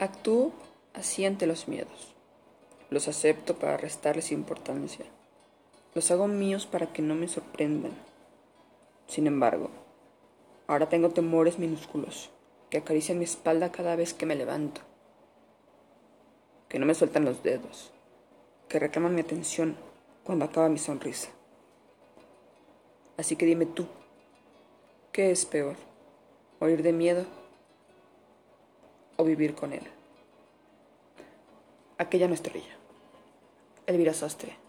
[0.00, 0.52] Actúo
[0.94, 2.14] así ante los miedos.
[2.88, 5.04] Los acepto para restarles importancia.
[5.92, 7.90] Los hago míos para que no me sorprendan.
[9.08, 9.70] Sin embargo,
[10.68, 12.30] ahora tengo temores minúsculos
[12.70, 14.82] que acarician mi espalda cada vez que me levanto,
[16.68, 17.90] que no me sueltan los dedos,
[18.68, 19.74] que reclaman mi atención
[20.22, 21.30] cuando acaba mi sonrisa.
[23.16, 23.88] Así que dime tú,
[25.10, 25.74] ¿qué es peor?
[26.60, 27.26] ¿Oír de miedo
[29.18, 29.82] o vivir con él?
[31.98, 32.76] Aquella no estrella.
[33.86, 34.67] Elvira Sastre.